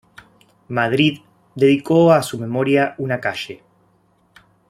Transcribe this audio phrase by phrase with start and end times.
[0.69, 1.19] Madrid
[1.53, 3.61] dedicó a su memoria una calle.